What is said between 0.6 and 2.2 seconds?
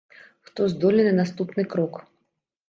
здольны на наступны крок?